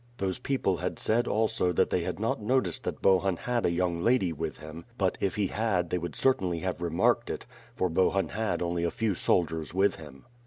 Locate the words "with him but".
4.33-5.15